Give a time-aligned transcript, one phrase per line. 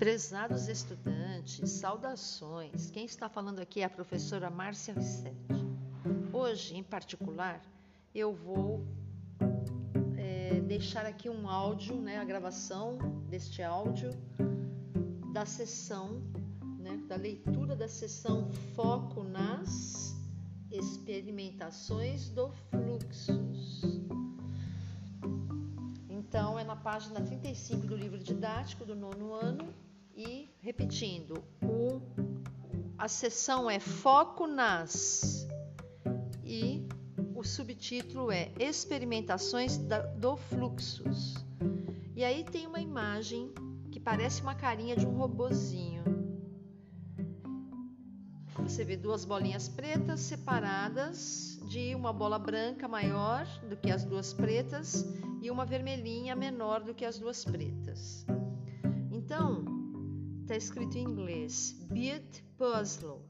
[0.00, 2.90] Prezados estudantes, saudações.
[2.90, 5.36] Quem está falando aqui é a professora Márcia Rissetti.
[6.32, 7.60] Hoje, em particular,
[8.14, 8.82] eu vou
[10.16, 12.96] é, deixar aqui um áudio, né, a gravação
[13.28, 14.10] deste áudio
[15.34, 16.22] da sessão,
[16.78, 20.16] né, da leitura da sessão Foco nas
[20.70, 23.82] experimentações do fluxos.
[26.08, 29.79] Então, é na página 35 do livro didático do nono ano
[30.20, 32.02] e repetindo, o,
[32.98, 35.48] a sessão é Foco nas
[36.44, 36.86] e
[37.34, 41.34] o subtítulo é Experimentações da, do Fluxos.
[42.14, 43.50] E aí tem uma imagem
[43.90, 46.04] que parece uma carinha de um robozinho.
[48.58, 54.34] Você vê duas bolinhas pretas separadas de uma bola branca maior do que as duas
[54.34, 55.06] pretas
[55.40, 58.26] e uma vermelhinha menor do que as duas pretas.
[59.10, 59.69] Então,
[60.50, 63.22] está escrito em inglês: Beat Puzzle.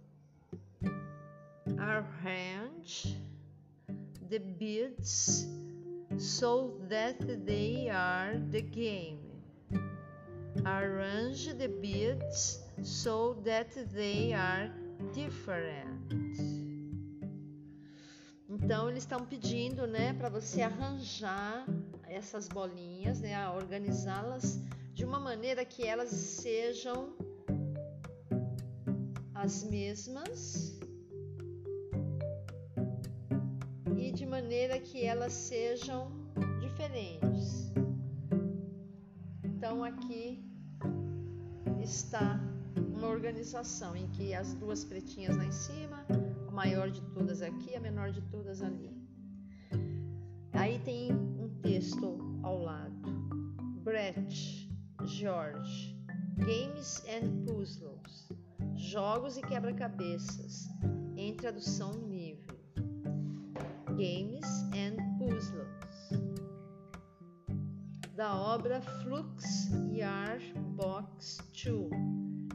[1.78, 3.20] Arrange
[4.30, 5.46] the beats
[6.18, 9.20] so that they are the game.
[10.64, 14.72] Arrange the beats so that they are
[15.12, 16.00] different.
[18.48, 21.66] Então eles estão pedindo, né, para você arranjar
[22.08, 24.58] essas bolinhas, né, organizá-las
[24.94, 27.14] de uma maneira que elas sejam
[29.34, 30.78] as mesmas
[33.96, 36.12] e de maneira que elas sejam
[36.60, 37.72] diferentes.
[39.44, 40.44] Então aqui
[41.82, 42.40] está
[42.76, 46.04] uma organização em que as duas pretinhas lá em cima,
[46.48, 48.90] a maior de todas aqui, a menor de todas ali.
[50.52, 53.08] Aí tem um texto ao lado.
[53.82, 54.69] Brett,
[55.06, 55.96] George,
[56.36, 58.28] Games and Puzzles,
[58.74, 60.68] Jogos e Quebra-Cabeças,
[61.16, 62.60] em tradução livre.
[63.88, 66.10] Games and Puzzles,
[68.14, 71.90] da obra Flux Yard Box 2,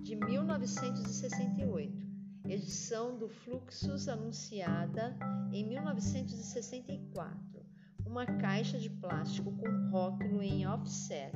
[0.03, 2.07] de 1968,
[2.47, 5.17] edição do Fluxus anunciada
[5.51, 7.55] em 1964
[8.15, 11.33] uma caixa de plástico com rótulo em offset,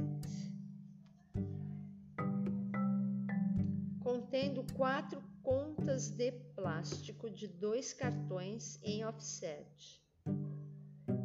[4.30, 10.00] contendo quatro contas de plástico de dois cartões em offset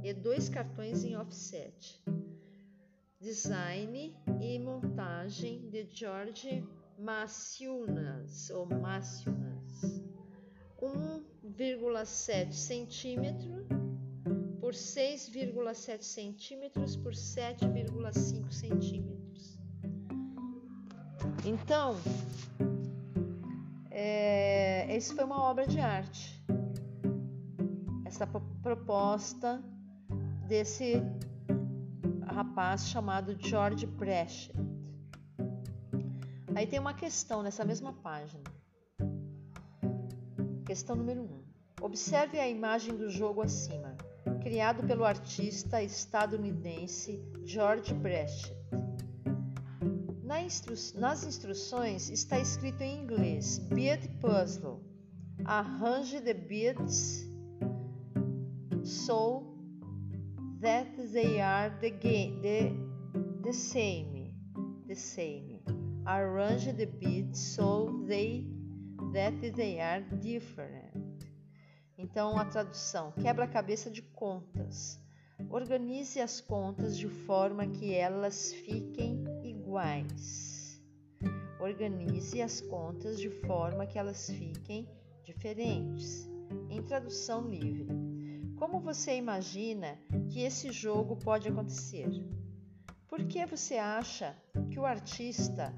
[0.03, 2.03] e dois cartões em offset.
[3.20, 6.66] Design e montagem de George
[6.98, 10.03] Maciunas ou Maciunas,
[10.81, 13.66] 1,7 centímetro
[14.62, 19.59] por 6,7 centímetros por 7,5 centímetros.
[21.44, 21.97] Então,
[24.06, 26.44] é, foi uma obra de arte.
[28.04, 28.26] Essa
[28.62, 29.62] proposta
[30.47, 31.03] desse
[32.26, 34.53] rapaz chamado George Pratchett.
[36.54, 38.44] Aí tem uma questão nessa mesma página.
[40.66, 41.25] Questão número 1.
[41.25, 41.44] Um.
[41.82, 43.97] Observe a imagem do jogo acima
[44.44, 47.94] criado pelo artista estadunidense George
[50.34, 50.99] Pratchett.
[50.99, 54.81] nas instruções está escrito em inglês Bead Puzzle.
[55.45, 57.25] Arrange the beads
[58.83, 59.45] so
[60.61, 62.72] that they are the, the,
[63.43, 64.34] the same.
[64.89, 65.62] The same.
[66.05, 68.45] Arrange the beads so they
[69.12, 71.25] that they are different.
[71.97, 75.01] Então, a tradução: quebra-cabeça de contas.
[75.49, 79.14] Organize as contas de forma que elas fiquem
[79.75, 80.81] iguais.
[81.59, 84.89] Organize as contas de forma que elas fiquem
[85.25, 86.31] diferentes.
[86.71, 87.89] Em tradução livre.
[88.57, 89.98] Como você imagina
[90.31, 92.09] que esse jogo pode acontecer?
[93.09, 94.37] Por que você acha
[94.71, 95.75] que o artista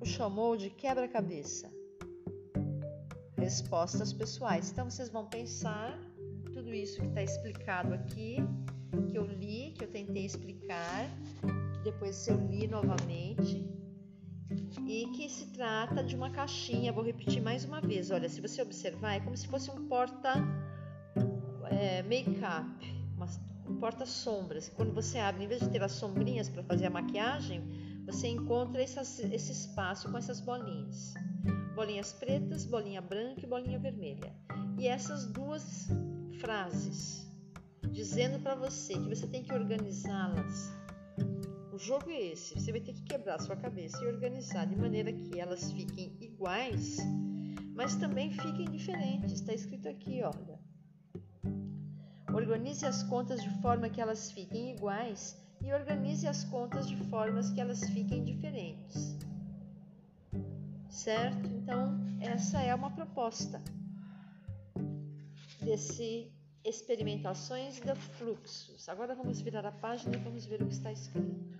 [0.00, 1.70] o chamou de quebra-cabeça?
[3.38, 4.70] respostas pessoais.
[4.70, 5.98] Então vocês vão pensar
[6.52, 8.36] tudo isso que está explicado aqui,
[9.10, 11.08] que eu li, que eu tentei explicar,
[11.82, 13.68] depois eu li novamente
[14.86, 16.92] e que se trata de uma caixinha.
[16.92, 18.10] Vou repetir mais uma vez.
[18.10, 20.34] Olha, se você observar, é como se fosse um porta
[21.70, 22.68] é, make-up,
[23.68, 24.68] um porta sombras.
[24.68, 27.62] Quando você abre, em vez de ter as sombrinhas para fazer a maquiagem,
[28.06, 31.14] você encontra esse espaço com essas bolinhas
[31.74, 34.34] bolinhas pretas, bolinha branca e bolinha vermelha.
[34.78, 35.88] E essas duas
[36.38, 37.26] frases
[37.90, 40.70] dizendo para você que você tem que organizá-las,
[41.80, 42.54] jogo é esse.
[42.54, 46.98] Você vai ter que quebrar sua cabeça e organizar de maneira que elas fiquem iguais,
[47.74, 49.32] mas também fiquem diferentes.
[49.32, 50.60] Está escrito aqui, olha.
[52.32, 57.50] Organize as contas de forma que elas fiquem iguais e organize as contas de formas
[57.50, 59.16] que elas fiquem diferentes.
[60.88, 61.46] Certo?
[61.48, 63.60] Então, essa é uma proposta
[65.60, 66.30] desse
[66.64, 68.88] experimentações de fluxos.
[68.88, 71.59] Agora vamos virar a página e vamos ver o que está escrito.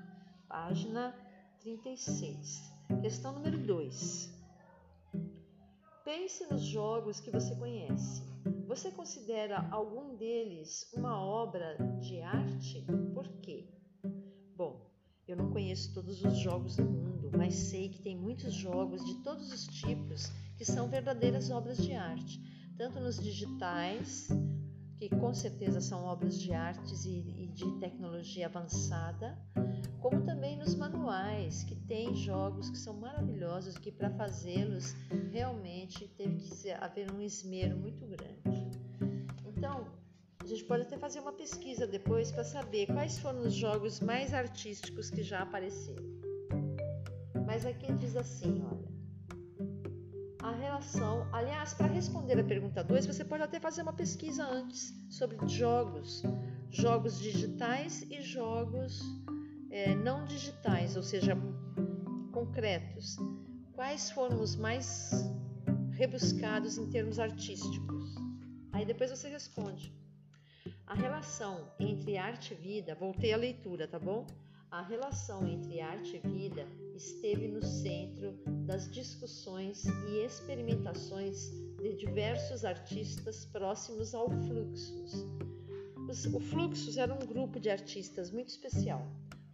[0.51, 1.15] Página
[1.61, 2.73] 36.
[3.01, 4.35] Questão número 2.
[6.05, 8.21] Pense nos jogos que você conhece.
[8.67, 12.85] Você considera algum deles uma obra de arte?
[13.15, 13.65] Por quê?
[14.57, 14.91] Bom,
[15.29, 19.23] eu não conheço todos os jogos do mundo, mas sei que tem muitos jogos de
[19.23, 22.41] todos os tipos que são verdadeiras obras de arte,
[22.77, 24.27] tanto nos digitais,
[24.99, 29.39] que com certeza são obras de artes e, e de tecnologia avançada,
[30.01, 34.95] como também nos manuais, que tem jogos que são maravilhosos, que para fazê-los
[35.31, 38.79] realmente teve que haver um esmero muito grande.
[39.47, 39.87] Então,
[40.43, 44.33] a gente pode até fazer uma pesquisa depois para saber quais foram os jogos mais
[44.33, 46.05] artísticos que já apareceram.
[47.47, 48.91] Mas aqui diz assim, olha
[50.43, 51.29] a relação.
[51.33, 56.23] Aliás, para responder a pergunta 2, você pode até fazer uma pesquisa antes sobre jogos,
[56.71, 59.01] jogos digitais e jogos
[59.71, 61.37] é, não digitais, ou seja,
[62.33, 63.17] concretos.
[63.73, 65.11] Quais foram os mais
[65.93, 68.15] rebuscados em termos artísticos?
[68.73, 69.93] Aí depois você responde.
[70.87, 74.27] A relação entre arte e vida, voltei à leitura, tá bom?
[74.71, 81.51] A relação entre arte e vida esteve no centro das discussões e experimentações
[81.81, 85.27] de diversos artistas próximos ao Fluxus.
[86.33, 89.07] o Fluxus era um grupo de artistas muito especial.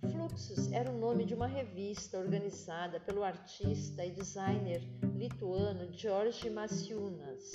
[0.08, 4.80] Fluxus era o nome de uma revista organizada pelo artista e designer
[5.16, 7.50] lituano George Maciunas,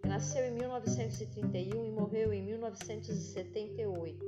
[0.00, 4.18] que nasceu em 1931 e morreu em 1978.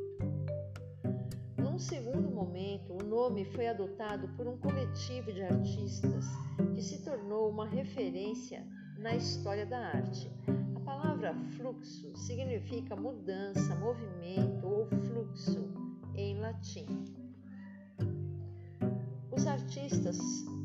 [1.58, 6.26] Num segundo momento, o nome foi adotado por um coletivo de artistas
[6.74, 8.64] que se tornou uma referência
[8.98, 10.30] na história da arte.
[10.76, 15.72] A palavra fluxo significa mudança, movimento ou fluxo
[16.14, 17.23] em latim.
[19.36, 20.18] Os artistas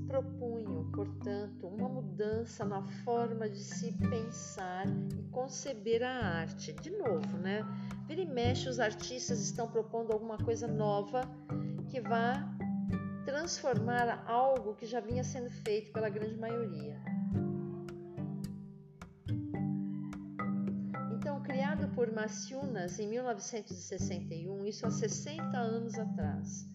[0.07, 4.85] propunham, portanto, uma mudança na forma de se pensar
[5.17, 6.73] e conceber a arte.
[6.73, 7.65] De novo, né?
[8.07, 11.21] Vira e mexe, os artistas estão propondo alguma coisa nova
[11.89, 12.47] que vá
[13.25, 16.99] transformar algo que já vinha sendo feito pela grande maioria.
[21.15, 26.67] Então, criado por Maciunas em 1961, isso há 60 anos atrás,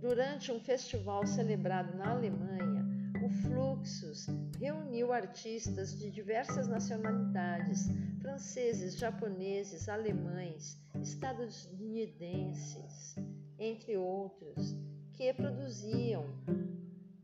[0.00, 2.86] durante um festival celebrado na Alemanha,
[3.24, 4.26] o Fluxus
[4.58, 7.88] reuniu artistas de diversas nacionalidades,
[8.20, 13.16] franceses, japoneses, alemães, estadunidenses,
[13.58, 14.76] entre outros,
[15.14, 16.26] que produziam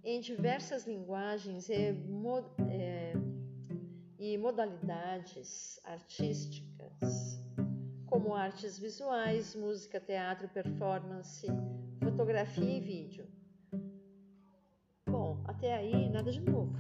[0.03, 1.95] em diversas linguagens e,
[2.69, 3.13] é,
[4.19, 7.39] e modalidades artísticas,
[8.07, 11.47] como artes visuais, música, teatro, performance,
[12.23, 13.27] fotografia e vídeo
[15.09, 16.73] Bom, até aí nada de novo,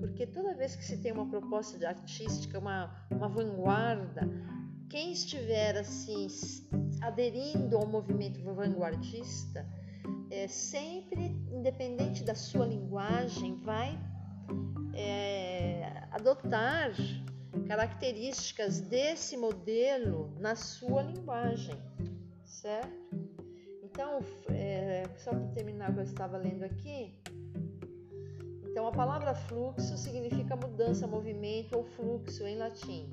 [0.00, 4.22] porque toda vez que se tem uma proposta artística, uma, uma vanguarda,
[4.88, 6.26] quem estiver assim
[7.02, 9.68] aderindo ao movimento vanguardista,
[10.30, 13.98] é, sempre, independente da sua linguagem, vai
[14.94, 16.92] é, adotar
[17.68, 21.78] características desse modelo na sua linguagem,
[22.44, 23.25] certo?
[23.96, 27.14] Então, é, só para terminar o que eu estava lendo aqui,
[28.62, 33.08] então, a palavra fluxo significa mudança, movimento ou fluxo em latim.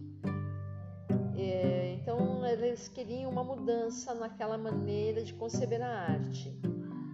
[1.38, 6.54] É, então, eles queriam uma mudança naquela maneira de conceber a arte.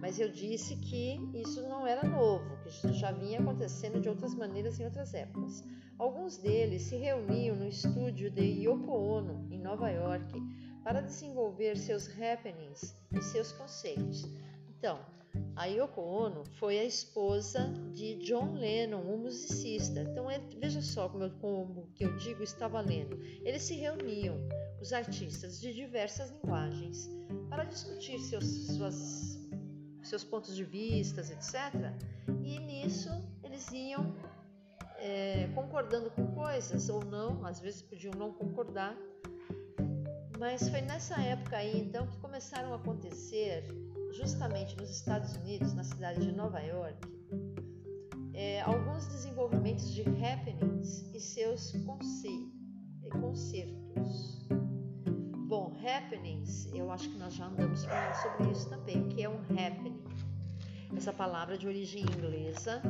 [0.00, 4.34] Mas eu disse que isso não era novo, que isso já vinha acontecendo de outras
[4.34, 5.62] maneiras em outras épocas.
[5.96, 10.42] Alguns deles se reuniam no estúdio de Yoko Ono, em Nova York,
[10.82, 14.24] para desenvolver seus happenings e seus conceitos.
[14.68, 14.98] Então,
[15.54, 20.00] a Yoko Ono foi a esposa de John Lennon, um musicista.
[20.00, 23.20] Então, ele, veja só como, eu, como que eu digo está valendo.
[23.44, 24.36] Eles se reuniam,
[24.80, 27.10] os artistas de diversas linguagens,
[27.48, 29.38] para discutir seus, suas,
[30.02, 31.92] seus pontos de vista, etc.
[32.42, 33.10] E nisso
[33.44, 34.16] eles iam
[34.96, 38.96] é, concordando com coisas ou não, às vezes podiam não concordar.
[40.40, 43.62] Mas foi nessa época aí então que começaram a acontecer
[44.10, 46.96] justamente nos Estados Unidos, na cidade de Nova York,
[48.32, 51.72] é, alguns desenvolvimentos de happenings e seus
[53.10, 54.48] concertos.
[55.46, 59.02] Bom, happenings, eu acho que nós já andamos falando sobre isso também.
[59.02, 60.02] O que é um happening?
[60.96, 62.80] Essa palavra de origem inglesa,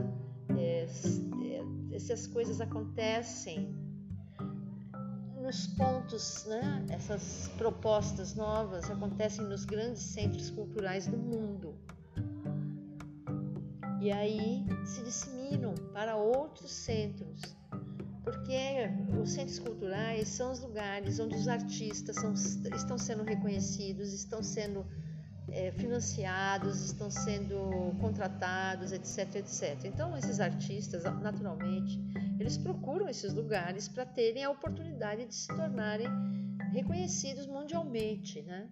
[0.57, 3.80] é, é, essas coisas acontecem
[5.51, 6.87] nos pontos, né?
[6.91, 11.75] Essas propostas novas acontecem nos grandes centros culturais do mundo.
[14.01, 17.43] E aí se disseminam para outros centros,
[18.23, 18.89] porque
[19.21, 24.87] os centros culturais são os lugares onde os artistas são, estão sendo reconhecidos, estão sendo
[25.53, 29.85] é, financiados, estão sendo contratados, etc, etc.
[29.85, 31.99] Então, esses artistas, naturalmente,
[32.39, 36.09] eles procuram esses lugares para terem a oportunidade de se tornarem
[36.73, 38.69] reconhecidos mundialmente, né?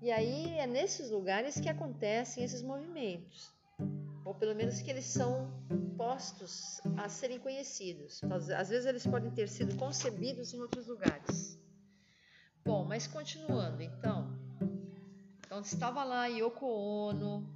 [0.00, 3.52] E aí é nesses lugares que acontecem esses movimentos,
[4.24, 5.48] ou pelo menos que eles são
[5.96, 8.20] postos a serem conhecidos.
[8.24, 11.56] Às vezes eles podem ter sido concebidos em outros lugares.
[12.64, 14.36] Bom, mas continuando, então,
[15.52, 17.46] então estava lá Yoko Ono,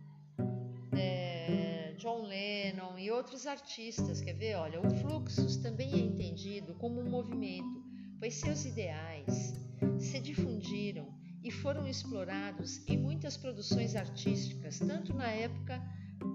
[0.92, 4.20] é, John Lennon e outros artistas.
[4.20, 4.54] Quer ver?
[4.56, 7.82] Olha, o Fluxus também é entendido como um movimento,
[8.18, 9.54] pois seus ideais
[9.98, 11.08] se difundiram
[11.42, 15.82] e foram explorados em muitas produções artísticas, tanto na época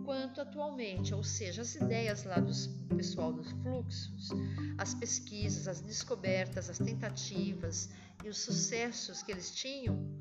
[0.03, 2.51] quanto atualmente, ou seja, as ideias lá do
[2.95, 4.31] pessoal dos fluxos,
[4.79, 7.87] as pesquisas, as descobertas, as tentativas
[8.25, 10.20] e os sucessos que eles tinham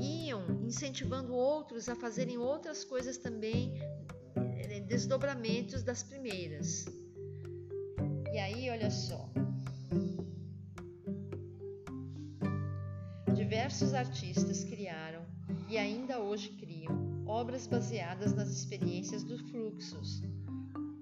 [0.00, 3.72] iam incentivando outros a fazerem outras coisas também,
[4.36, 6.86] eh, desdobramentos das primeiras.
[8.32, 9.28] E aí, olha só.
[13.34, 15.24] Diversos artistas criaram
[15.68, 20.22] e ainda hoje criam obras baseadas nas experiências dos fluxos,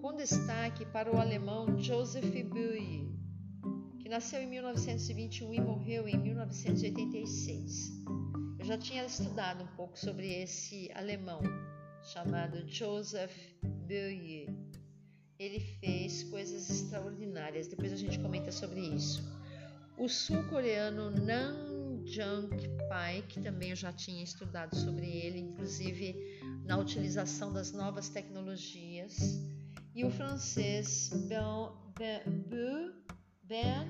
[0.00, 3.08] com destaque para o alemão Joseph Beuys,
[3.98, 8.02] que nasceu em 1921 e morreu em 1986.
[8.62, 11.40] Eu já tinha estudado um pouco sobre esse alemão
[12.00, 14.48] chamado Joseph Beuys.
[15.36, 17.66] Ele fez coisas extraordinárias.
[17.66, 19.20] Depois a gente comenta sobre isso.
[19.98, 22.56] O sul-coreano Nam Jung
[22.88, 26.14] Pai, que também eu já tinha estudado sobre ele, inclusive
[26.64, 29.44] na utilização das novas tecnologias.
[29.92, 32.92] E o francês Ben, ben,
[33.42, 33.88] ben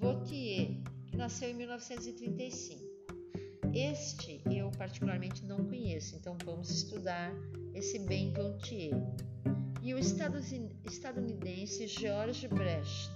[0.00, 0.70] Vautier,
[1.06, 2.87] que nasceu em 1935.
[3.80, 7.32] Este eu particularmente não conheço, então vamos estudar
[7.72, 8.92] esse Ben Gaultier.
[9.80, 13.08] E o estadunidense George Brecht,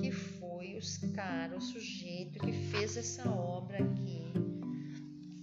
[0.00, 0.76] que foi
[1.14, 4.32] cara, o sujeito que fez essa obra aqui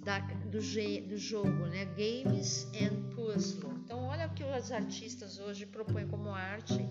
[0.03, 0.59] da, do,
[1.07, 1.85] do jogo, né?
[1.85, 3.78] Games and Puzzle.
[4.09, 6.83] Olha o que os artistas hoje propõem como arte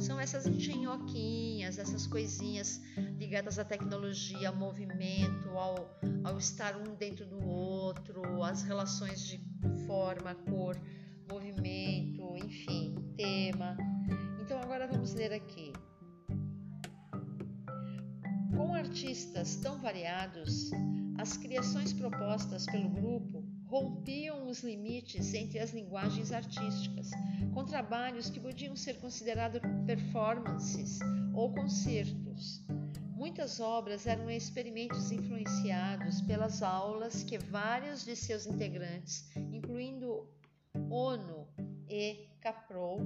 [0.00, 2.80] são essas engenhoquinhas, essas coisinhas
[3.16, 5.88] ligadas à tecnologia, ao movimento, ao,
[6.24, 9.40] ao estar um dentro do outro, as relações de
[9.86, 10.76] forma, cor,
[11.30, 13.76] movimento, enfim, tema.
[14.42, 15.72] Então agora vamos ler aqui.
[18.56, 20.72] Com artistas tão variados,
[21.18, 27.10] as criações propostas pelo grupo rompiam os limites entre as linguagens artísticas,
[27.52, 30.98] com trabalhos que podiam ser considerados performances
[31.34, 32.62] ou concertos.
[33.16, 40.28] Muitas obras eram experimentos influenciados pelas aulas que vários de seus integrantes, incluindo
[40.90, 41.48] Ono
[41.88, 43.00] e Caprol,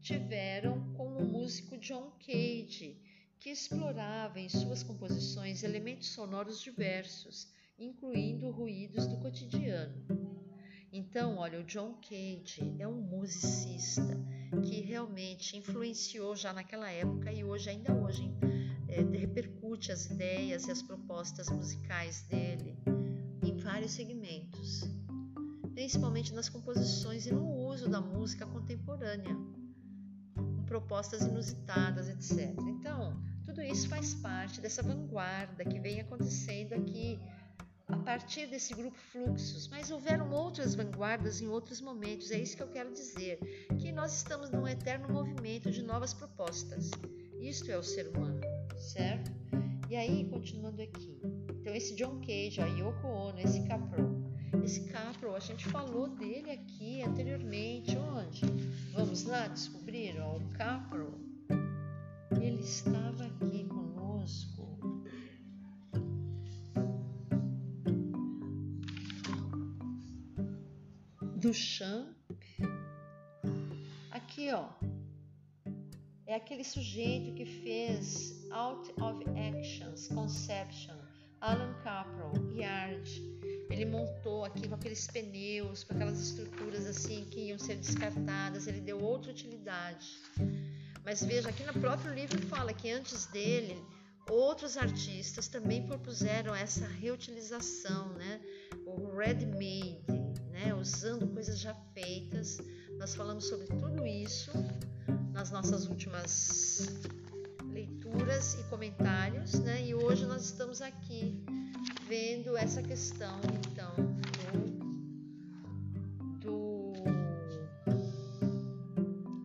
[0.00, 3.00] tiveram com o músico John Cage,
[3.38, 9.94] que explorava em suas composições elementos sonoros diversos incluindo ruídos do cotidiano.
[10.92, 14.16] Então, olha, o John Cage é um musicista
[14.62, 18.32] que realmente influenciou já naquela época e hoje, ainda hoje,
[18.88, 22.78] é, repercute as ideias e as propostas musicais dele
[23.42, 24.82] em vários segmentos,
[25.74, 29.36] principalmente nas composições e no uso da música contemporânea,
[30.36, 32.56] com propostas inusitadas, etc.
[32.68, 37.18] Então, tudo isso faz parte dessa vanguarda que vem acontecendo aqui
[37.88, 42.30] a partir desse grupo Fluxos, mas houveram outras vanguardas em outros momentos.
[42.30, 43.38] É isso que eu quero dizer,
[43.78, 46.90] que nós estamos num eterno movimento de novas propostas.
[47.40, 48.40] Isto é o ser humano,
[48.78, 49.30] certo?
[49.90, 51.20] E aí, continuando aqui.
[51.50, 54.24] Então, esse John Cage, a Yoko Ono, esse Capro.
[54.64, 57.96] Esse Capro, a gente falou dele aqui anteriormente.
[57.98, 58.40] Onde?
[58.94, 60.18] Vamos lá descobrir?
[60.20, 61.18] Ó, o Capro,
[62.40, 63.66] ele estava aqui
[71.44, 72.08] Duchamp.
[74.12, 74.70] Aqui, ó,
[76.26, 80.96] é aquele sujeito que fez Out of Actions, Conception,
[81.42, 83.22] Alan Capro, Yard.
[83.68, 88.66] Ele montou aqui com aqueles pneus, com aquelas estruturas assim que iam ser descartadas.
[88.66, 90.16] Ele deu outra utilidade.
[91.04, 93.76] Mas veja, aqui no próprio livro fala que antes dele,
[94.30, 98.40] outros artistas também propuseram essa reutilização, né?
[98.86, 100.13] O ready-made,
[100.64, 100.74] né?
[100.74, 102.58] Usando coisas já feitas.
[102.98, 104.50] Nós falamos sobre tudo isso
[105.32, 106.88] nas nossas últimas
[107.70, 109.84] leituras e comentários, né?
[109.86, 111.44] E hoje nós estamos aqui
[112.08, 113.94] vendo essa questão, então,
[116.40, 116.92] do,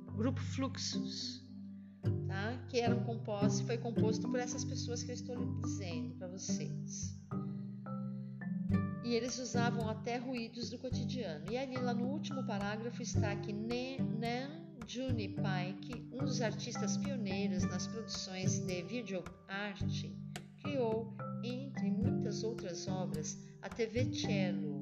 [0.05, 1.43] do grupo Fluxus,
[2.27, 2.65] tá?
[2.69, 7.18] Que era composto, foi composto por essas pessoas que eu estou dizendo para vocês.
[9.09, 11.51] E eles usavam até ruídos do cotidiano.
[11.51, 17.63] E ali, lá no último parágrafo, está que Nan Juni Pike, um dos artistas pioneiros
[17.63, 20.15] nas produções de videoarte,
[20.61, 21.11] criou,
[21.43, 24.79] entre muitas outras obras, a TV Cello,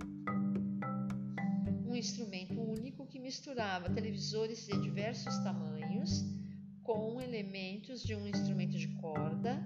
[1.86, 6.26] um instrumento único que misturava televisores de diversos tamanhos
[6.84, 9.58] com elementos de um instrumento de corda,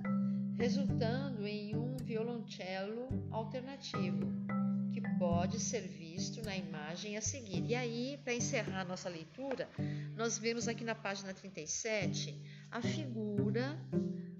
[0.55, 4.50] resultando em um violoncelo alternativo
[4.99, 7.63] pode ser visto na imagem a seguir.
[7.65, 9.69] E aí, para encerrar nossa leitura,
[10.17, 12.37] nós vemos aqui na página 37
[12.71, 13.79] a figura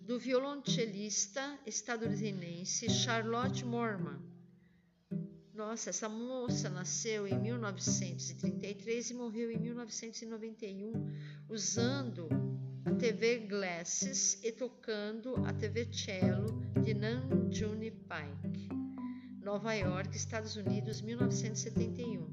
[0.06, 4.20] do violoncelista estadunidense Charlotte Morman.
[5.54, 10.92] Nossa, essa moça nasceu em 1933 e morreu em 1991
[11.48, 12.28] usando
[12.84, 18.81] a TV Glasses e tocando a TV Cello de Nanjuni Pike.
[19.44, 22.30] Nova York, Estados Unidos, 1971.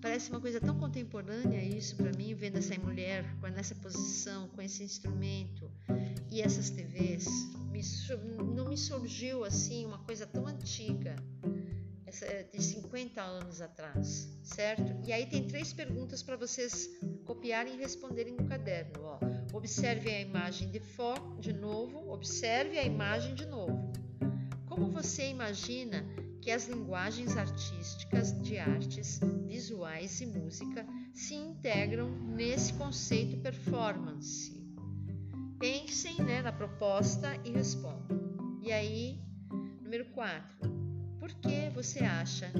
[0.00, 4.82] Parece uma coisa tão contemporânea isso para mim, vendo essa mulher nessa posição, com esse
[4.82, 5.70] instrumento
[6.30, 7.26] e essas TVs.
[7.70, 7.82] Me,
[8.54, 11.16] não me surgiu assim uma coisa tão antiga,
[12.06, 14.96] essa, de 50 anos atrás, certo?
[15.06, 16.88] E aí tem três perguntas para vocês
[17.24, 19.02] copiarem e responderem no caderno.
[19.02, 19.18] Ó.
[19.52, 23.92] Observe a imagem de foco de novo, observe a imagem de novo.
[24.76, 26.04] Como você imagina
[26.42, 34.54] que as linguagens artísticas de artes visuais e música se integram nesse conceito performance?
[35.58, 38.60] Pensem né, na proposta e respondam.
[38.60, 39.18] E aí,
[39.80, 40.44] número 4.
[41.18, 42.52] Por que você acha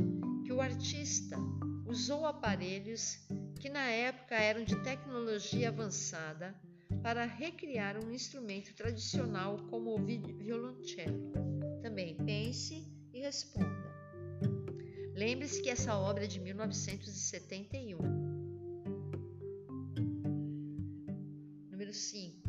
[0.43, 1.37] que o artista
[1.85, 3.19] usou aparelhos
[3.61, 6.59] que na época eram de tecnologia avançada
[7.03, 11.66] para recriar um instrumento tradicional como o violoncelo?
[11.87, 13.89] Também pense e responda.
[15.15, 17.97] Lembre-se que essa obra é de 1971.
[21.71, 22.43] Número 5.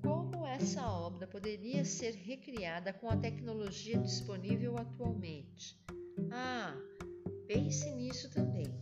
[0.00, 5.76] Como essa obra poderia ser recriada com a tecnologia disponível atualmente?
[6.30, 6.76] Ah,
[7.48, 8.72] pense nisso também.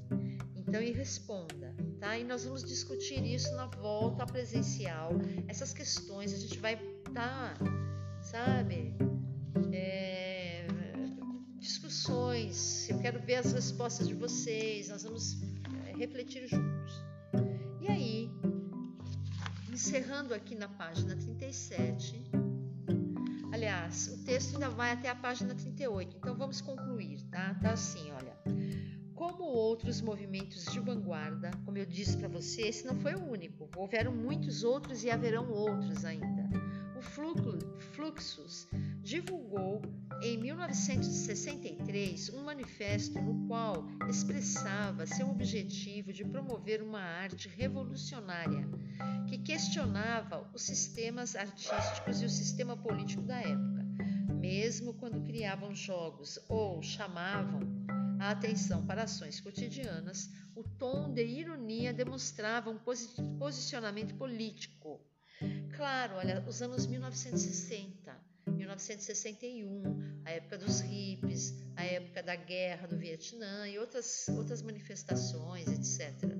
[0.54, 2.18] Então, e responda, tá?
[2.18, 5.12] E nós vamos discutir isso na volta presencial.
[5.48, 7.64] Essas questões a gente vai estar, tá,
[8.20, 8.94] sabe?
[12.08, 15.38] Eu quero ver as respostas de vocês, nós vamos
[15.86, 17.02] é, refletir juntos.
[17.80, 18.30] E aí,
[19.72, 22.30] encerrando aqui na página 37,
[23.52, 27.54] aliás, o texto ainda vai até a página 38, então vamos concluir, tá?
[27.54, 28.36] Tá assim, olha.
[29.14, 33.70] Como outros movimentos de vanguarda, como eu disse para você, esse não foi o único.
[33.76, 36.50] Houveram muitos outros e haverão outros ainda.
[36.96, 38.68] O Fluxus
[39.02, 39.80] divulgou
[40.22, 48.68] em 1963 um manifesto no qual expressava seu objetivo de promover uma arte revolucionária
[49.28, 53.84] que questionava os sistemas artísticos e o sistema político da época,
[54.34, 57.60] mesmo quando criavam jogos ou chamavam
[58.20, 62.78] a atenção para ações cotidianas, o tom de ironia demonstrava um
[63.38, 65.00] posicionamento político.
[65.76, 68.23] Claro, olha, os anos 1960
[68.64, 75.68] 1961, a época dos hippies, a época da guerra do Vietnã e outras, outras manifestações,
[75.68, 76.36] etc.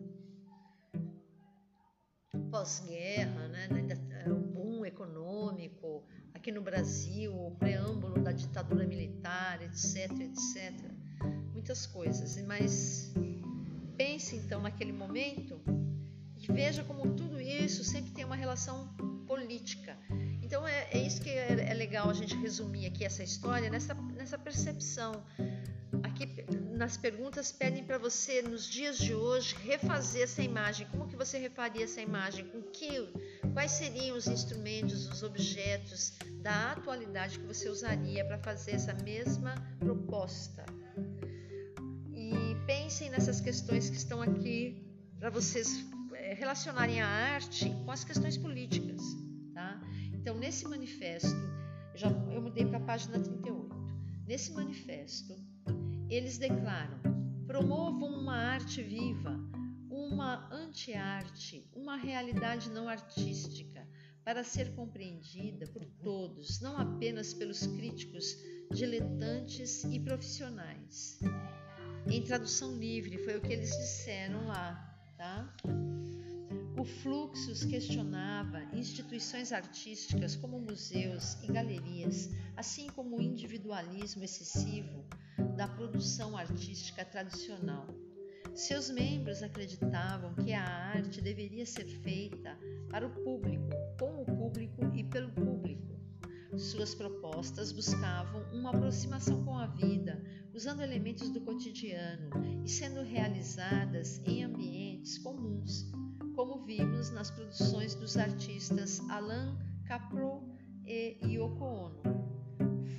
[2.51, 3.69] Pós-guerra, né,
[4.25, 10.73] é, o boom econômico, aqui no Brasil, o preâmbulo da ditadura militar, etc, etc.
[11.53, 12.41] Muitas coisas.
[12.43, 13.13] Mas
[13.97, 15.61] pense então naquele momento
[16.37, 18.89] e veja como tudo isso sempre tem uma relação
[19.27, 19.97] política.
[20.65, 23.93] Então é, é isso que é, é, legal a gente resumir aqui essa história nessa,
[24.17, 25.23] nessa percepção.
[26.03, 26.27] aqui
[26.73, 30.87] nas perguntas pedem para você nos dias de hoje refazer essa imagem.
[30.91, 32.47] Como que você refaria essa imagem?
[32.47, 32.89] Com que
[33.53, 39.55] quais seriam os instrumentos, os objetos da atualidade que você usaria para fazer essa mesma
[39.79, 40.65] proposta?
[42.11, 44.83] E pensem nessas questões que estão aqui
[45.19, 49.24] para vocês é, relacionarem a arte com as questões políticas?
[50.25, 51.37] Então, nesse manifesto,
[51.95, 53.77] já, eu mudei para a página 38.
[54.27, 55.37] Nesse manifesto,
[56.09, 56.99] eles declaram:
[57.47, 59.39] promovam uma arte viva,
[59.91, 63.87] uma anti-arte, uma realidade não artística,
[64.25, 68.35] para ser compreendida por todos, não apenas pelos críticos
[68.73, 71.21] diletantes e profissionais.
[72.11, 75.55] Em tradução livre, foi o que eles disseram lá, tá?
[76.77, 85.05] O Fluxus questionava instituições artísticas como museus e galerias, assim como o individualismo excessivo
[85.57, 87.87] da produção artística tradicional.
[88.55, 92.59] Seus membros acreditavam que a arte deveria ser feita
[92.91, 95.95] para o público, com o público e pelo público.
[96.57, 100.21] Suas propostas buscavam uma aproximação com a vida,
[100.53, 102.31] usando elementos do cotidiano
[102.65, 105.94] e sendo realizadas em ambientes comuns
[106.35, 110.43] como vimos nas produções dos artistas Alain Capro
[110.85, 112.03] e Yoko Ono.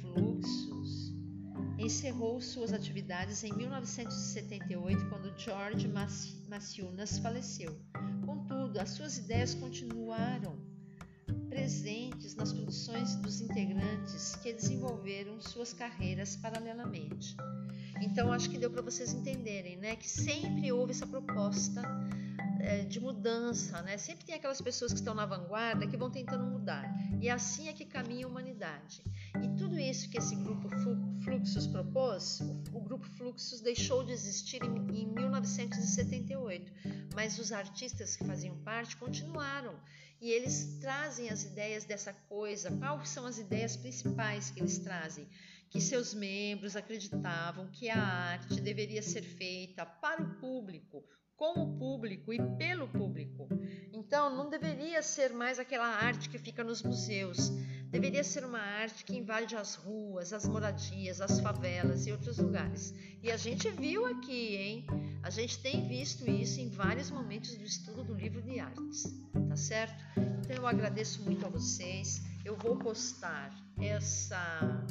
[0.02, 1.14] Fluxus
[1.78, 5.88] encerrou suas atividades em 1978, quando George
[6.48, 7.78] Maciunas faleceu.
[8.26, 10.58] Contudo, as suas ideias continuaram
[11.50, 17.36] presentes nas produções dos integrantes que desenvolveram suas carreiras paralelamente.
[18.02, 21.82] Então, acho que deu para vocês entenderem, né, que sempre houve essa proposta
[22.60, 23.98] é, de mudança, né?
[23.98, 26.86] Sempre tem aquelas pessoas que estão na vanguarda que vão tentando mudar.
[27.22, 29.04] E assim é que caminha a humanidade.
[29.42, 30.70] E tudo isso que esse grupo
[31.24, 32.40] Fluxus propôs,
[32.74, 36.72] o grupo Fluxus deixou de existir em, em 1978,
[37.14, 39.76] mas os artistas que faziam parte continuaram
[40.22, 42.72] e eles trazem as ideias dessa coisa.
[42.78, 45.28] Quais são as ideias principais que eles trazem?
[45.70, 51.04] Que seus membros acreditavam que a arte deveria ser feita para o público,
[51.38, 53.48] com o público e pelo público.
[53.92, 57.50] Então, não deveria ser mais aquela arte que fica nos museus.
[57.90, 62.94] Deveria ser uma arte que invade as ruas, as moradias, as favelas e outros lugares.
[63.22, 64.86] E a gente viu aqui, hein?
[65.24, 69.04] A gente tem visto isso em vários momentos do estudo do livro de artes,
[69.50, 70.04] tá certo?
[70.42, 72.22] Então, eu agradeço muito a vocês.
[72.44, 74.86] Eu vou postar essa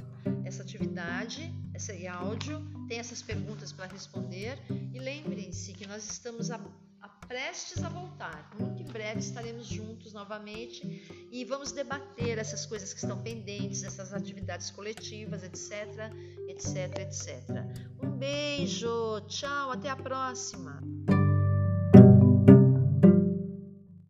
[0.44, 2.62] essa atividade, esse áudio,
[2.94, 4.56] tem essas perguntas para responder
[4.92, 6.60] e lembrem-se que nós estamos a,
[7.02, 8.48] a prestes a voltar.
[8.56, 14.14] Muito em breve estaremos juntos novamente e vamos debater essas coisas que estão pendentes, essas
[14.14, 16.12] atividades coletivas, etc,
[16.46, 17.64] etc, etc.
[18.00, 20.80] Um beijo, tchau, até a próxima.